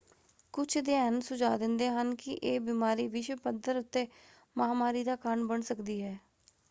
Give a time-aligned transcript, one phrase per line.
[0.53, 4.05] ਕੁਝ ਅਧਿਐਨ ਸੁਝਾਅ ਦਿੰਦੇ ਹਨ ਕਿ ਇਹ ਬਿਮਾਰੀ ਵਿਸ਼ਵ ਪੱਧਰ ਉੱਤੇ
[4.55, 6.17] ਮਹਾਂਮਾਰੀ ਦਾ ਕਾਰਨ ਬਣ ਸਕਦੀ ਹੈ।